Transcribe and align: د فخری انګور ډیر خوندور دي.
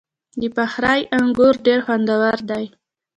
د 0.39 0.41
فخری 0.55 1.01
انګور 1.17 1.55
ډیر 1.65 1.79
خوندور 1.85 2.37
دي. 2.49 2.65